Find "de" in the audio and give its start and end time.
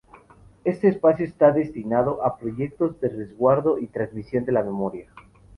3.01-3.09, 4.45-4.51